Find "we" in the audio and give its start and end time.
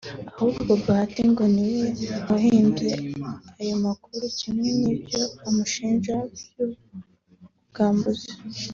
1.75-1.83